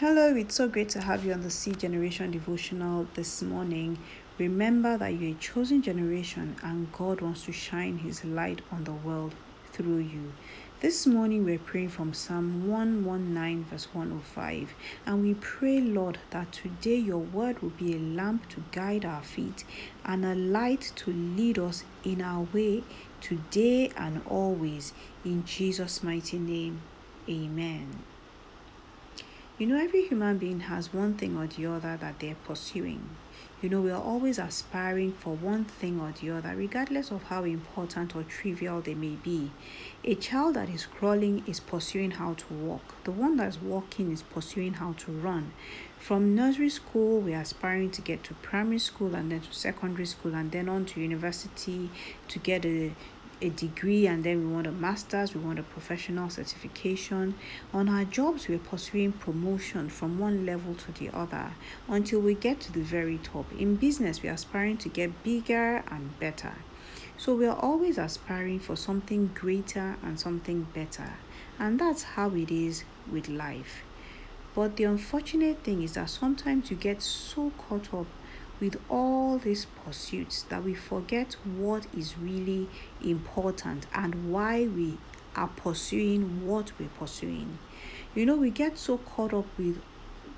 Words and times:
Hello, 0.00 0.32
it's 0.36 0.54
so 0.54 0.68
great 0.68 0.90
to 0.90 1.00
have 1.00 1.24
you 1.24 1.32
on 1.32 1.40
the 1.40 1.50
C 1.50 1.72
Generation 1.72 2.30
devotional 2.30 3.08
this 3.14 3.42
morning. 3.42 3.98
Remember 4.38 4.96
that 4.96 5.14
you're 5.14 5.32
a 5.32 5.40
chosen 5.40 5.82
generation 5.82 6.54
and 6.62 6.92
God 6.92 7.20
wants 7.20 7.46
to 7.46 7.52
shine 7.52 7.98
His 7.98 8.24
light 8.24 8.60
on 8.70 8.84
the 8.84 8.92
world 8.92 9.34
through 9.72 9.98
you. 9.98 10.34
This 10.78 11.04
morning 11.04 11.44
we're 11.44 11.58
praying 11.58 11.88
from 11.88 12.14
Psalm 12.14 12.68
119, 12.68 13.64
verse 13.64 13.88
105, 13.92 14.72
and 15.04 15.20
we 15.20 15.34
pray, 15.34 15.80
Lord, 15.80 16.18
that 16.30 16.52
today 16.52 16.94
your 16.94 17.18
word 17.18 17.60
will 17.60 17.70
be 17.70 17.96
a 17.96 17.98
lamp 17.98 18.48
to 18.50 18.62
guide 18.70 19.04
our 19.04 19.24
feet 19.24 19.64
and 20.04 20.24
a 20.24 20.36
light 20.36 20.92
to 20.94 21.10
lead 21.10 21.58
us 21.58 21.82
in 22.04 22.22
our 22.22 22.46
way 22.52 22.84
today 23.20 23.90
and 23.96 24.22
always. 24.26 24.92
In 25.24 25.44
Jesus' 25.44 26.04
mighty 26.04 26.38
name, 26.38 26.82
amen. 27.28 28.04
You 29.58 29.66
know, 29.66 29.76
every 29.76 30.06
human 30.06 30.38
being 30.38 30.60
has 30.60 30.94
one 30.94 31.14
thing 31.14 31.36
or 31.36 31.48
the 31.48 31.66
other 31.66 31.96
that 31.96 32.20
they're 32.20 32.36
pursuing. 32.46 33.08
You 33.60 33.68
know, 33.68 33.80
we 33.80 33.90
are 33.90 34.00
always 34.00 34.38
aspiring 34.38 35.14
for 35.14 35.34
one 35.34 35.64
thing 35.64 35.98
or 35.98 36.12
the 36.12 36.30
other, 36.30 36.54
regardless 36.54 37.10
of 37.10 37.24
how 37.24 37.42
important 37.42 38.14
or 38.14 38.22
trivial 38.22 38.80
they 38.80 38.94
may 38.94 39.16
be. 39.16 39.50
A 40.04 40.14
child 40.14 40.54
that 40.54 40.68
is 40.68 40.86
crawling 40.86 41.42
is 41.48 41.58
pursuing 41.58 42.12
how 42.12 42.34
to 42.34 42.54
walk. 42.54 43.02
The 43.02 43.10
one 43.10 43.36
that's 43.36 43.60
walking 43.60 44.12
is 44.12 44.22
pursuing 44.22 44.74
how 44.74 44.92
to 44.92 45.10
run. 45.10 45.50
From 45.98 46.36
nursery 46.36 46.70
school, 46.70 47.20
we 47.20 47.34
are 47.34 47.40
aspiring 47.40 47.90
to 47.90 48.00
get 48.00 48.22
to 48.24 48.34
primary 48.34 48.78
school 48.78 49.16
and 49.16 49.32
then 49.32 49.40
to 49.40 49.52
secondary 49.52 50.06
school 50.06 50.36
and 50.36 50.52
then 50.52 50.68
on 50.68 50.84
to 50.84 51.00
university 51.00 51.90
to 52.28 52.38
get 52.38 52.64
a 52.64 52.94
a 53.40 53.48
degree 53.50 54.06
and 54.06 54.24
then 54.24 54.46
we 54.46 54.52
want 54.52 54.66
a 54.66 54.72
master's, 54.72 55.34
we 55.34 55.40
want 55.40 55.58
a 55.58 55.62
professional 55.62 56.28
certification. 56.30 57.34
On 57.72 57.88
our 57.88 58.04
jobs, 58.04 58.48
we're 58.48 58.58
pursuing 58.58 59.12
promotion 59.12 59.88
from 59.88 60.18
one 60.18 60.44
level 60.44 60.74
to 60.74 60.92
the 60.92 61.10
other 61.16 61.52
until 61.88 62.20
we 62.20 62.34
get 62.34 62.60
to 62.60 62.72
the 62.72 62.82
very 62.82 63.18
top. 63.18 63.46
In 63.52 63.76
business, 63.76 64.22
we're 64.22 64.32
aspiring 64.32 64.76
to 64.78 64.88
get 64.88 65.22
bigger 65.22 65.84
and 65.90 66.18
better. 66.18 66.54
So 67.16 67.34
we 67.34 67.46
are 67.46 67.56
always 67.56 67.98
aspiring 67.98 68.60
for 68.60 68.76
something 68.76 69.30
greater 69.34 69.96
and 70.02 70.20
something 70.20 70.68
better. 70.74 71.14
And 71.58 71.78
that's 71.78 72.02
how 72.02 72.30
it 72.30 72.50
is 72.50 72.84
with 73.10 73.28
life. 73.28 73.82
But 74.54 74.76
the 74.76 74.84
unfortunate 74.84 75.64
thing 75.64 75.82
is 75.82 75.94
that 75.94 76.10
sometimes 76.10 76.70
you 76.70 76.76
get 76.76 77.02
so 77.02 77.52
caught 77.58 77.92
up 77.92 78.06
with 78.60 78.80
all 78.88 79.38
these 79.38 79.66
pursuits 79.84 80.42
that 80.44 80.64
we 80.64 80.74
forget 80.74 81.36
what 81.44 81.86
is 81.96 82.18
really 82.18 82.68
important 83.02 83.86
and 83.94 84.32
why 84.32 84.66
we 84.66 84.98
are 85.36 85.48
pursuing 85.48 86.46
what 86.46 86.72
we're 86.78 86.88
pursuing. 86.98 87.58
You 88.14 88.26
know, 88.26 88.36
we 88.36 88.50
get 88.50 88.78
so 88.78 88.98
caught 88.98 89.32
up 89.32 89.46
with, 89.56 89.80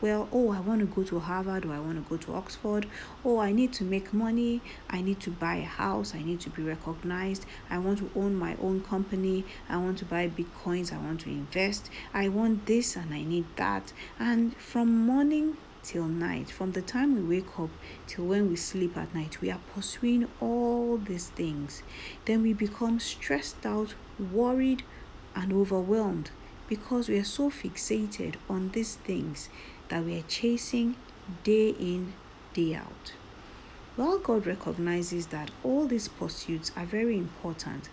well, 0.02 0.28
oh, 0.32 0.52
I 0.52 0.60
want 0.60 0.80
to 0.80 0.86
go 0.86 1.02
to 1.04 1.20
Harvard 1.20 1.64
or 1.64 1.72
I 1.72 1.80
want 1.80 2.02
to 2.02 2.08
go 2.10 2.16
to 2.18 2.34
Oxford. 2.34 2.86
Oh, 3.24 3.38
I 3.38 3.52
need 3.52 3.72
to 3.74 3.84
make 3.84 4.12
money. 4.12 4.60
I 4.91 5.00
need 5.00 5.20
to 5.20 5.30
buy 5.30 5.56
a 5.56 5.64
house. 5.64 6.14
I 6.14 6.22
need 6.22 6.41
to 6.41 6.50
be 6.50 6.62
recognized. 6.62 7.46
I 7.70 7.78
want 7.78 7.98
to 8.00 8.10
own 8.14 8.34
my 8.34 8.56
own 8.60 8.82
company. 8.82 9.44
I 9.68 9.78
want 9.78 9.98
to 9.98 10.04
buy 10.04 10.28
bitcoins. 10.28 10.92
I 10.92 10.98
want 10.98 11.20
to 11.22 11.30
invest. 11.30 11.91
I 12.12 12.28
want 12.28 12.66
this 12.66 12.96
and 12.96 13.14
I 13.14 13.22
need 13.22 13.46
that. 13.56 13.92
And 14.18 14.54
from 14.56 15.06
morning 15.06 15.56
till 15.82 16.06
night. 16.06 16.50
From 16.50 16.72
the 16.72 16.82
time 16.82 17.14
we 17.14 17.36
wake 17.36 17.58
up 17.58 17.70
till 18.06 18.26
when 18.26 18.48
we 18.48 18.56
sleep 18.56 18.96
at 18.96 19.14
night, 19.14 19.40
we 19.40 19.50
are 19.50 19.60
pursuing 19.74 20.28
all 20.40 20.96
these 20.98 21.28
things. 21.28 21.82
Then 22.24 22.42
we 22.42 22.52
become 22.52 23.00
stressed 23.00 23.64
out, 23.64 23.94
worried, 24.32 24.82
and 25.34 25.52
overwhelmed 25.52 26.30
because 26.68 27.08
we 27.08 27.18
are 27.18 27.24
so 27.24 27.50
fixated 27.50 28.36
on 28.48 28.70
these 28.70 28.94
things 28.94 29.48
that 29.88 30.04
we 30.04 30.18
are 30.18 30.24
chasing 30.28 30.96
day 31.42 31.70
in, 31.70 32.12
day 32.54 32.74
out. 32.74 33.12
While 33.96 34.18
God 34.18 34.46
recognizes 34.46 35.26
that 35.26 35.50
all 35.64 35.86
these 35.86 36.08
pursuits 36.08 36.72
are 36.76 36.86
very 36.86 37.19
important 37.19 37.88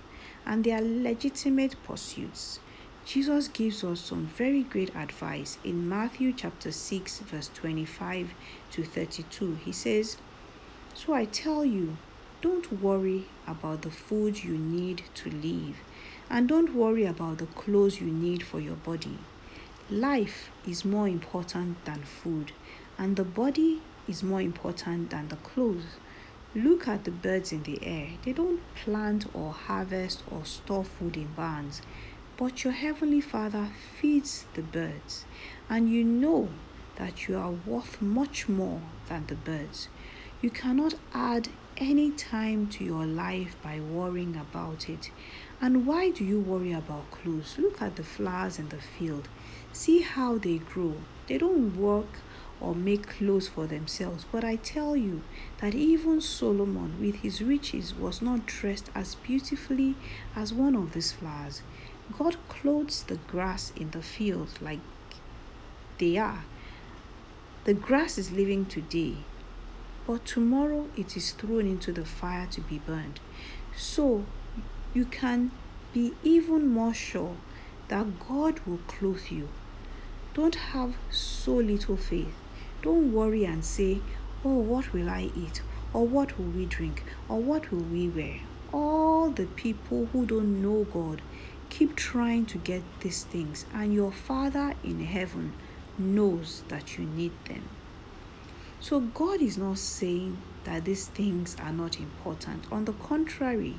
and 0.46 0.64
they 0.64 0.72
are 0.72 0.82
legitimate 0.82 1.76
pursuits, 1.84 2.60
Jesus 3.08 3.48
gives 3.48 3.86
us 3.86 4.02
some 4.02 4.26
very 4.26 4.64
great 4.64 4.94
advice 4.94 5.60
in 5.64 5.88
Matthew 5.88 6.34
chapter 6.34 6.74
6, 6.74 7.20
verse 7.20 7.50
25 7.54 8.32
to 8.72 8.84
32. 8.84 9.60
He 9.64 9.72
says, 9.72 10.18
So 10.94 11.14
I 11.14 11.24
tell 11.24 11.64
you, 11.64 11.96
don't 12.42 12.82
worry 12.82 13.28
about 13.48 13.84
the 13.84 13.92
food 13.92 14.44
you 14.44 14.58
need 14.58 15.04
to 15.16 15.30
live, 15.30 15.78
and 16.30 16.50
don't 16.50 16.76
worry 16.76 17.06
about 17.06 17.38
the 17.38 17.46
clothes 17.46 18.02
you 18.02 18.08
need 18.08 18.44
for 18.44 18.60
your 18.60 18.76
body. 18.76 19.20
Life 19.90 20.52
is 20.68 20.84
more 20.84 21.08
important 21.08 21.86
than 21.86 22.04
food, 22.04 22.52
and 22.98 23.16
the 23.16 23.24
body 23.24 23.82
is 24.10 24.22
more 24.22 24.42
important 24.42 25.12
than 25.12 25.30
the 25.30 25.38
clothes. 25.38 25.96
Look 26.54 26.90
at 26.90 27.06
the 27.06 27.12
birds 27.12 27.54
in 27.54 27.64
the 27.64 27.80
air. 27.86 28.10
They 28.26 28.34
don't 28.34 28.60
plant 28.76 29.28
or 29.34 29.54
harvest 29.54 30.24
or 30.30 30.44
store 30.44 30.84
food 30.84 31.16
in 31.16 31.28
barns 31.38 31.82
but 32.38 32.64
your 32.64 32.74
heavenly 32.74 33.22
Father 33.22 33.70
feeds 34.00 34.46
the 34.54 34.62
birds, 34.62 35.26
and 35.70 35.90
you 35.90 36.04
know 36.04 36.50
that 36.96 37.28
you 37.28 37.38
are 37.38 37.52
worth 37.66 38.02
much 38.02 38.48
more 38.48 38.82
than 39.10 39.26
the 39.28 39.36
birds. 39.36 39.90
You 40.42 40.52
cannot 40.52 40.94
add 41.14 41.50
any 41.78 42.12
time 42.12 42.68
to 42.68 42.84
your 42.84 43.06
life 43.06 43.56
by 43.64 43.80
worrying 43.80 44.36
about 44.36 44.88
it. 44.88 45.12
And 45.60 45.86
why 45.86 46.12
do 46.12 46.24
you 46.24 46.40
worry 46.40 46.72
about 46.72 47.10
clothes? 47.10 47.56
Look 47.58 47.82
at 47.82 47.96
the 47.96 48.04
flowers 48.04 48.60
in 48.60 48.70
the 48.70 48.78
field. 48.78 49.28
See 49.74 50.02
how 50.02 50.38
they 50.38 50.60
grow. 50.60 50.96
They 51.28 51.38
don't 51.40 51.76
work 51.76 52.20
or 52.60 52.74
make 52.74 53.08
clothes 53.08 53.48
for 53.48 53.68
themselves. 53.68 54.26
But 54.32 54.44
I 54.44 54.56
tell 54.56 54.96
you 54.96 55.22
that 55.60 55.76
even 55.76 56.22
Solomon, 56.22 57.00
with 57.00 57.18
his 57.18 57.42
riches, 57.42 57.96
was 57.96 58.22
not 58.22 58.46
dressed 58.46 58.90
as 58.96 59.16
beautifully 59.16 59.96
as 60.36 60.54
one 60.54 60.76
of 60.76 60.94
these 60.94 61.12
flowers. 61.12 61.62
God 62.16 62.38
clothes 62.48 63.04
the 63.04 63.18
grass 63.18 63.74
in 63.76 63.92
the 63.92 64.02
field 64.02 64.50
like 64.62 64.80
they 65.98 66.18
are. 66.18 66.46
The 67.66 67.74
grass 67.74 68.18
is 68.18 68.32
living 68.32 68.66
today, 68.66 69.18
but 70.06 70.26
tomorrow 70.26 70.88
it 70.96 71.18
is 71.18 71.32
thrown 71.32 71.68
into 71.68 71.92
the 71.92 72.06
fire 72.06 72.48
to 72.52 72.62
be 72.62 72.80
burned. 72.80 73.20
So 73.76 74.26
you 74.94 75.06
can 75.06 75.52
be 75.94 76.14
even 76.24 76.68
more 76.68 76.94
sure 76.94 77.36
that 77.90 78.20
God 78.20 78.62
will 78.66 78.80
clothe 78.88 79.30
you. 79.30 79.50
Don't 80.34 80.56
have 80.56 80.96
so 81.12 81.54
little 81.54 81.98
faith. 81.98 82.34
Don't 82.82 83.12
worry 83.12 83.44
and 83.44 83.66
say, 83.66 84.00
Oh, 84.46 84.60
what 84.60 84.94
will 84.94 85.10
I 85.10 85.32
eat? 85.36 85.62
Or 85.94 86.06
what 86.06 86.38
will 86.38 86.46
we 86.46 86.66
drink? 86.66 87.04
Or 87.28 87.40
what 87.42 87.72
will 87.72 87.84
we 87.84 88.08
wear? 88.08 88.40
All 88.72 89.30
the 89.30 89.46
people 89.46 90.08
who 90.14 90.26
don't 90.26 90.62
know 90.62 90.86
God 90.86 91.22
Keep 91.70 91.96
trying 91.96 92.46
to 92.48 92.58
get 92.58 92.82
these 93.02 93.24
things, 93.24 93.66
and 93.74 93.94
your 93.94 94.12
Father 94.12 94.74
in 94.84 95.04
heaven 95.06 95.54
knows 95.98 96.64
that 96.70 96.98
you 96.98 97.06
need 97.06 97.34
them. 97.46 97.64
So, 98.80 99.00
God 99.00 99.42
is 99.42 99.58
not 99.58 99.78
saying 99.80 100.38
that 100.64 100.86
these 100.86 101.08
things 101.08 101.56
are 101.62 101.72
not 101.72 102.00
important. 102.00 102.66
On 102.72 102.86
the 102.86 102.94
contrary, 102.94 103.76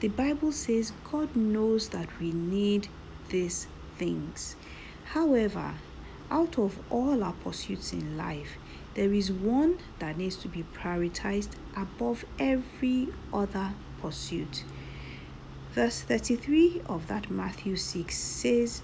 the 0.00 0.08
Bible 0.08 0.52
says 0.52 0.92
God 1.10 1.34
knows 1.34 1.88
that 1.88 2.08
we 2.20 2.32
need 2.32 2.88
these 3.28 3.66
things. 3.96 4.56
However, 5.04 5.74
out 6.30 6.58
of 6.58 6.78
all 6.90 7.22
our 7.22 7.32
pursuits 7.32 7.92
in 7.92 8.16
life, 8.16 8.56
there 8.94 9.12
is 9.12 9.32
one 9.32 9.78
that 9.98 10.18
needs 10.18 10.36
to 10.36 10.48
be 10.48 10.64
prioritized 10.74 11.50
above 11.76 12.24
every 12.38 13.08
other 13.32 13.72
pursuit. 14.00 14.64
Verse 15.74 16.02
33 16.02 16.82
of 16.84 17.06
that 17.06 17.30
Matthew 17.30 17.76
6 17.76 18.14
says, 18.14 18.82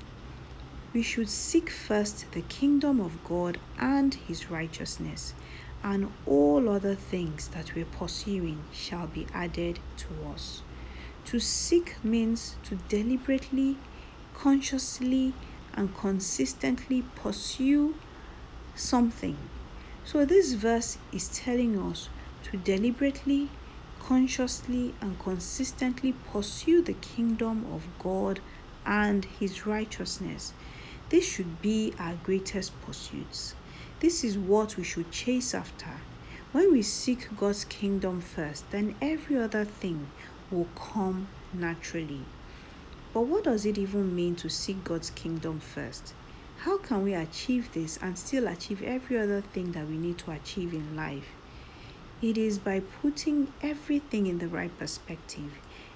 We 0.94 1.02
should 1.02 1.28
seek 1.28 1.68
first 1.68 2.32
the 2.32 2.40
kingdom 2.40 2.98
of 2.98 3.22
God 3.24 3.58
and 3.78 4.14
his 4.14 4.50
righteousness, 4.50 5.34
and 5.84 6.10
all 6.24 6.66
other 6.66 6.94
things 6.94 7.48
that 7.48 7.74
we're 7.74 7.84
pursuing 7.84 8.62
shall 8.72 9.06
be 9.06 9.26
added 9.34 9.80
to 9.98 10.08
us. 10.32 10.62
To 11.26 11.38
seek 11.38 12.02
means 12.02 12.56
to 12.64 12.76
deliberately, 12.88 13.76
consciously, 14.32 15.34
and 15.74 15.94
consistently 15.94 17.04
pursue 17.14 17.96
something. 18.74 19.36
So, 20.06 20.24
this 20.24 20.54
verse 20.54 20.96
is 21.12 21.28
telling 21.28 21.78
us 21.78 22.08
to 22.44 22.56
deliberately, 22.56 23.50
consciously 24.08 24.94
and 25.02 25.18
consistently 25.18 26.14
pursue 26.32 26.80
the 26.80 26.94
kingdom 26.94 27.66
of 27.70 27.82
God 27.98 28.40
and 28.86 29.26
His 29.26 29.66
righteousness. 29.66 30.54
This 31.10 31.28
should 31.28 31.60
be 31.60 31.92
our 31.98 32.14
greatest 32.14 32.72
pursuits. 32.80 33.54
This 34.00 34.24
is 34.24 34.38
what 34.38 34.78
we 34.78 34.82
should 34.82 35.10
chase 35.10 35.52
after. 35.52 36.00
When 36.52 36.72
we 36.72 36.80
seek 36.80 37.36
God's 37.36 37.66
kingdom 37.66 38.22
first, 38.22 38.70
then 38.70 38.94
every 39.02 39.36
other 39.36 39.66
thing 39.66 40.06
will 40.50 40.68
come 40.74 41.28
naturally. 41.52 42.22
But 43.12 43.26
what 43.26 43.44
does 43.44 43.66
it 43.66 43.76
even 43.76 44.16
mean 44.16 44.36
to 44.36 44.48
seek 44.48 44.84
God's 44.84 45.10
kingdom 45.10 45.60
first? 45.60 46.14
How 46.60 46.78
can 46.78 47.04
we 47.04 47.12
achieve 47.12 47.74
this 47.74 47.98
and 48.00 48.18
still 48.18 48.48
achieve 48.48 48.82
every 48.82 49.18
other 49.18 49.42
thing 49.42 49.72
that 49.72 49.86
we 49.86 49.98
need 49.98 50.16
to 50.18 50.30
achieve 50.30 50.72
in 50.72 50.96
life? 50.96 51.28
It 52.20 52.36
is 52.36 52.58
by 52.58 52.80
putting 52.80 53.52
everything 53.62 54.26
in 54.26 54.38
the 54.38 54.48
right 54.48 54.76
perspective. 54.76 55.52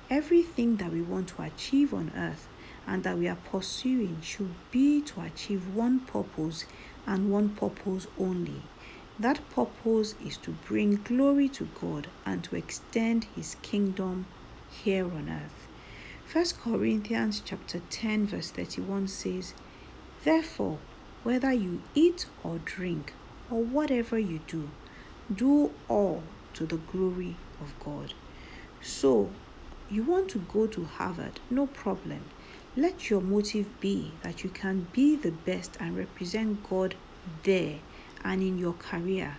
Everything 0.08 0.76
that 0.76 0.92
we 0.92 1.02
want 1.02 1.30
to 1.30 1.42
achieve 1.42 1.92
on 1.92 2.12
earth 2.16 2.46
and 2.86 3.02
that 3.02 3.18
we 3.18 3.26
are 3.26 3.38
pursuing 3.50 4.20
should 4.20 4.54
be 4.70 5.00
to 5.02 5.22
achieve 5.22 5.74
one 5.74 5.98
purpose 5.98 6.64
and 7.08 7.32
one 7.32 7.48
purpose 7.48 8.06
only. 8.20 8.62
That 9.18 9.40
purpose 9.50 10.14
is 10.24 10.36
to 10.38 10.52
bring 10.52 11.00
glory 11.02 11.48
to 11.50 11.68
God 11.80 12.06
and 12.24 12.44
to 12.44 12.54
extend 12.54 13.26
his 13.34 13.56
kingdom 13.62 14.26
here 14.70 15.06
on 15.06 15.28
earth. 15.28 15.66
1 16.32 16.44
Corinthians 16.62 17.42
chapter 17.44 17.80
10 17.90 18.28
verse 18.28 18.52
31 18.52 19.08
says, 19.08 19.54
Therefore, 20.22 20.78
whether 21.24 21.52
you 21.52 21.82
eat 21.96 22.26
or 22.44 22.58
drink 22.64 23.12
or 23.50 23.60
whatever 23.64 24.20
you 24.20 24.38
do, 24.46 24.70
do 25.34 25.72
all 25.88 26.22
to 26.54 26.66
the 26.66 26.76
glory 26.76 27.36
of 27.60 27.72
God. 27.84 28.14
So, 28.80 29.30
you 29.90 30.02
want 30.02 30.28
to 30.30 30.38
go 30.38 30.66
to 30.66 30.84
Harvard, 30.84 31.40
no 31.50 31.66
problem. 31.66 32.22
Let 32.76 33.10
your 33.10 33.20
motive 33.20 33.68
be 33.80 34.12
that 34.22 34.42
you 34.42 34.50
can 34.50 34.86
be 34.92 35.16
the 35.16 35.30
best 35.30 35.76
and 35.78 35.96
represent 35.96 36.68
God 36.68 36.94
there 37.42 37.80
and 38.24 38.42
in 38.42 38.58
your 38.58 38.72
career. 38.72 39.36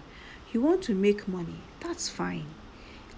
You 0.52 0.62
want 0.62 0.84
to 0.84 0.94
make 0.94 1.28
money, 1.28 1.62
that's 1.80 2.10
fine. 2.10 2.46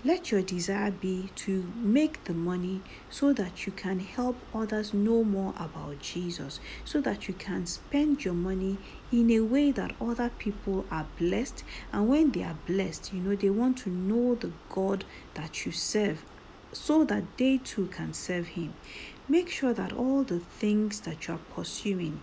Let 0.06 0.32
your 0.32 0.44
desire 0.44 0.92
be 0.92 1.32
to 1.38 1.66
make 1.76 2.26
the 2.26 2.36
money 2.36 2.82
so 3.10 3.34
that 3.34 3.66
you 3.66 3.72
can 3.72 3.98
help 3.98 4.38
others 4.54 4.94
know 4.94 5.24
more 5.24 5.56
about 5.58 5.98
Jesus, 6.00 6.60
so 6.84 7.02
that 7.02 7.28
you 7.28 7.34
can 7.34 7.66
spend 7.66 8.24
your 8.24 8.36
money 8.36 8.78
in 9.12 9.32
a 9.32 9.40
way 9.40 9.72
that 9.72 9.96
other 10.00 10.30
people 10.38 10.86
are 10.92 11.08
blessed. 11.18 11.64
And 11.92 12.08
when 12.08 12.30
they 12.34 12.44
are 12.44 12.60
blessed, 12.68 13.14
you 13.14 13.20
know, 13.20 13.36
they 13.36 13.50
want 13.50 13.80
to 13.80 13.90
know 13.90 14.36
the 14.36 14.52
God 14.70 15.06
that 15.34 15.66
you 15.66 15.72
serve 15.72 16.24
so 16.72 17.04
that 17.06 17.24
they 17.40 17.58
too 17.58 17.88
can 17.88 18.14
serve 18.14 18.50
Him. 18.50 18.76
Make 19.28 19.50
sure 19.50 19.74
that 19.74 19.92
all 19.92 20.22
the 20.22 20.40
things 20.40 21.00
that 21.00 21.28
you 21.28 21.34
are 21.34 21.56
pursuing, 21.56 22.22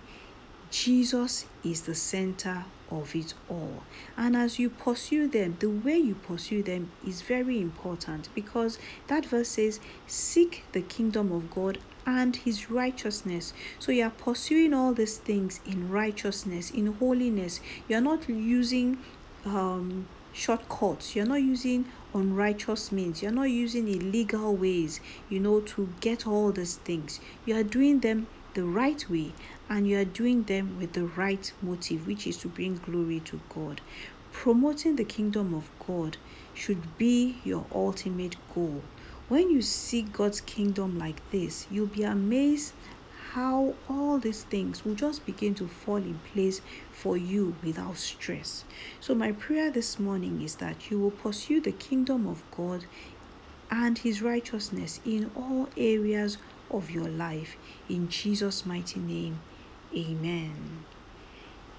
Jesus 0.70 1.46
is 1.64 1.82
the 1.82 1.96
center 1.96 2.66
of 3.00 3.14
it 3.14 3.34
all. 3.48 3.82
And 4.16 4.36
as 4.36 4.58
you 4.58 4.70
pursue 4.70 5.28
them, 5.28 5.56
the 5.60 5.70
way 5.70 5.96
you 5.96 6.14
pursue 6.14 6.62
them 6.62 6.90
is 7.06 7.22
very 7.22 7.60
important 7.60 8.28
because 8.34 8.78
that 9.06 9.26
verse 9.26 9.48
says, 9.48 9.80
Seek 10.06 10.64
the 10.72 10.82
kingdom 10.82 11.32
of 11.32 11.50
God 11.50 11.78
and 12.06 12.36
his 12.36 12.70
righteousness. 12.70 13.52
So 13.78 13.92
you 13.92 14.04
are 14.04 14.10
pursuing 14.10 14.74
all 14.74 14.92
these 14.92 15.18
things 15.18 15.60
in 15.64 15.90
righteousness, 15.90 16.70
in 16.70 16.86
holiness. 16.94 17.60
You're 17.88 18.00
not 18.00 18.28
using 18.28 18.98
um, 19.44 20.08
shortcuts, 20.32 21.14
you're 21.14 21.26
not 21.26 21.42
using 21.42 21.86
unrighteous 22.14 22.92
means, 22.92 23.22
you're 23.22 23.32
not 23.32 23.50
using 23.50 23.88
illegal 23.88 24.54
ways, 24.54 25.00
you 25.28 25.40
know, 25.40 25.60
to 25.60 25.88
get 26.00 26.26
all 26.26 26.52
these 26.52 26.76
things. 26.76 27.20
You 27.46 27.56
are 27.56 27.62
doing 27.62 28.00
them 28.00 28.26
the 28.54 28.64
right 28.64 29.08
way 29.08 29.32
and 29.72 29.88
you 29.88 29.98
are 29.98 30.04
doing 30.04 30.42
them 30.42 30.76
with 30.78 30.92
the 30.92 31.04
right 31.04 31.50
motive, 31.62 32.06
which 32.06 32.26
is 32.26 32.36
to 32.36 32.46
bring 32.46 32.76
glory 32.76 33.20
to 33.20 33.40
God. 33.48 33.80
Promoting 34.30 34.96
the 34.96 35.04
kingdom 35.04 35.54
of 35.54 35.70
God 35.86 36.18
should 36.52 36.98
be 36.98 37.36
your 37.42 37.64
ultimate 37.74 38.36
goal. 38.54 38.82
When 39.28 39.50
you 39.50 39.62
see 39.62 40.02
God's 40.02 40.42
kingdom 40.42 40.98
like 40.98 41.22
this, 41.30 41.66
you'll 41.70 41.86
be 41.86 42.02
amazed 42.02 42.74
how 43.30 43.72
all 43.88 44.18
these 44.18 44.42
things 44.42 44.84
will 44.84 44.94
just 44.94 45.24
begin 45.24 45.54
to 45.54 45.66
fall 45.66 45.96
in 45.96 46.20
place 46.34 46.60
for 46.90 47.16
you 47.16 47.56
without 47.64 47.96
stress. 47.96 48.64
So, 49.00 49.14
my 49.14 49.32
prayer 49.32 49.70
this 49.70 49.98
morning 49.98 50.42
is 50.42 50.56
that 50.56 50.90
you 50.90 50.98
will 50.98 51.12
pursue 51.12 51.62
the 51.62 51.72
kingdom 51.72 52.26
of 52.26 52.42
God 52.54 52.84
and 53.70 53.96
his 53.96 54.20
righteousness 54.20 55.00
in 55.06 55.30
all 55.34 55.70
areas 55.78 56.36
of 56.70 56.90
your 56.90 57.08
life. 57.08 57.56
In 57.88 58.10
Jesus' 58.10 58.66
mighty 58.66 59.00
name, 59.00 59.38
amen. 59.96 60.84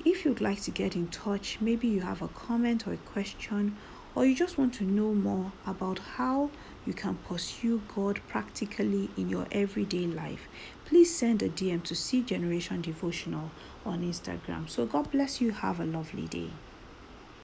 If 0.06 0.26
you'd 0.26 0.42
like 0.42 0.62
to 0.64 0.72
get 0.72 0.96
in 0.96 1.08
touch, 1.08 1.58
maybe 1.62 1.88
you 1.88 2.02
have 2.02 2.22
a 2.22 2.28
comment 2.28 2.88
or 2.88 2.94
a 2.94 2.98
question, 2.98 3.78
or 4.16 4.26
you 4.26 4.36
just 4.36 4.58
want 4.58 4.74
to 4.76 4.84
know 4.84 5.14
more 5.14 5.52
about 5.66 6.00
how 6.00 6.50
you 6.86 6.94
can 6.94 7.16
pursue 7.28 7.82
God 7.96 8.20
practically 8.28 9.10
in 9.18 9.30
your 9.30 9.48
everyday 9.52 10.06
life, 10.06 10.48
please 10.86 11.16
send 11.16 11.42
a 11.42 11.50
DM 11.50 11.84
to 11.84 11.96
C 11.96 12.22
Generation 12.22 12.82
Devotional 12.82 13.52
on 13.86 14.02
Instagram. 14.02 14.70
So, 14.70 14.86
God 14.86 15.10
bless 15.12 15.42
you. 15.42 15.52
Have 15.52 15.80
a 15.80 15.86
lovely 15.86 16.28
day. 16.28 16.50